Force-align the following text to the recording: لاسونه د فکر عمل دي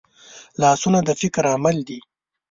لاسونه 0.61 0.99
د 1.07 1.09
فکر 1.21 1.43
عمل 1.55 1.77
دي 1.87 1.99